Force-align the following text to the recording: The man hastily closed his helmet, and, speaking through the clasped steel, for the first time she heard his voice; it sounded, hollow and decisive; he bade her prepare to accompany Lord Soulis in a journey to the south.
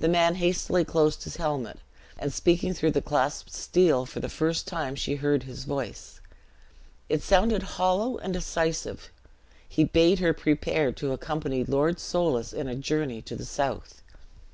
The 0.00 0.08
man 0.08 0.36
hastily 0.36 0.82
closed 0.82 1.24
his 1.24 1.36
helmet, 1.36 1.78
and, 2.18 2.32
speaking 2.32 2.72
through 2.72 2.92
the 2.92 3.02
clasped 3.02 3.52
steel, 3.52 4.06
for 4.06 4.18
the 4.18 4.30
first 4.30 4.66
time 4.66 4.94
she 4.94 5.16
heard 5.16 5.42
his 5.42 5.64
voice; 5.64 6.22
it 7.10 7.22
sounded, 7.22 7.62
hollow 7.76 8.16
and 8.16 8.32
decisive; 8.32 9.10
he 9.68 9.84
bade 9.84 10.20
her 10.20 10.32
prepare 10.32 10.90
to 10.92 11.12
accompany 11.12 11.64
Lord 11.64 11.98
Soulis 12.00 12.54
in 12.54 12.66
a 12.66 12.74
journey 12.74 13.20
to 13.20 13.36
the 13.36 13.44
south. 13.44 14.00